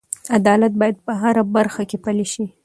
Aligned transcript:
عدالت 0.37 0.73
باید 0.81 0.97
په 1.05 1.13
هره 1.21 1.43
برخه 1.55 1.81
کې 1.89 1.97
پلی 2.03 2.25
شي. 2.33 2.45